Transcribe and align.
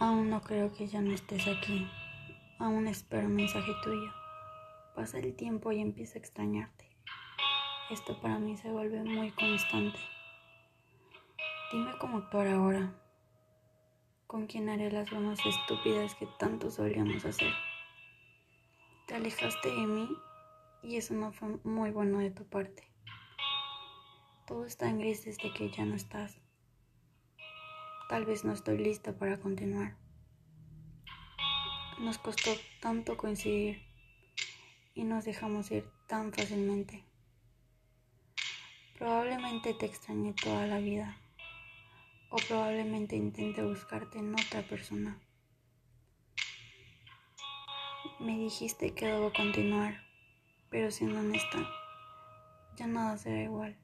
Aún 0.00 0.30
no 0.30 0.40
creo 0.40 0.72
que 0.72 0.86
ya 0.86 1.02
no 1.02 1.12
estés 1.12 1.46
aquí. 1.46 1.86
Aún 2.58 2.88
espero 2.88 3.26
un 3.26 3.36
mensaje 3.36 3.70
tuyo. 3.84 4.10
Pasa 4.94 5.18
el 5.18 5.36
tiempo 5.36 5.72
y 5.72 5.80
empiezo 5.80 6.14
a 6.14 6.20
extrañarte. 6.20 6.88
Esto 7.90 8.18
para 8.18 8.38
mí 8.38 8.56
se 8.56 8.70
vuelve 8.70 9.04
muy 9.04 9.30
constante. 9.32 9.98
Dime 11.70 11.92
cómo 12.00 12.16
actuar 12.16 12.48
ahora. 12.48 12.94
¿Con 14.26 14.46
quién 14.46 14.70
haré 14.70 14.90
las 14.90 15.10
bromas 15.10 15.38
estúpidas 15.44 16.14
que 16.14 16.26
tanto 16.38 16.70
solíamos 16.70 17.22
hacer? 17.26 17.52
Te 19.06 19.16
alejaste 19.16 19.68
de 19.68 19.86
mí 19.86 20.08
y 20.82 20.96
eso 20.96 21.12
no 21.12 21.30
fue 21.30 21.58
muy 21.62 21.90
bueno 21.90 22.20
de 22.20 22.30
tu 22.30 22.46
parte. 22.46 22.90
Todo 24.46 24.64
está 24.64 24.88
en 24.88 24.98
gris 24.98 25.26
desde 25.26 25.52
que 25.52 25.68
ya 25.70 25.84
no 25.84 25.94
estás. 25.94 26.40
Tal 28.10 28.24
vez 28.24 28.44
no 28.44 28.52
estoy 28.52 28.76
lista 28.76 29.16
para 29.16 29.38
continuar. 29.38 29.94
Nos 32.00 32.18
costó 32.18 32.50
tanto 32.80 33.16
coincidir 33.16 33.82
y 34.96 35.04
nos 35.04 35.24
dejamos 35.24 35.70
ir 35.70 35.88
tan 36.08 36.32
fácilmente. 36.32 37.04
Probablemente 38.98 39.74
te 39.74 39.86
extrañé 39.86 40.32
toda 40.32 40.66
la 40.66 40.80
vida 40.80 41.16
o 42.30 42.36
probablemente 42.48 43.14
intente 43.14 43.62
buscarte 43.62 44.18
en 44.18 44.34
otra 44.34 44.62
persona. 44.62 45.16
Me 48.18 48.36
dijiste 48.38 48.92
que 48.92 49.06
debo 49.06 49.32
continuar, 49.32 50.02
pero 50.68 50.90
siendo 50.90 51.20
honesta, 51.20 51.58
ya 52.74 52.88
nada 52.88 53.16
será 53.18 53.44
igual. 53.44 53.78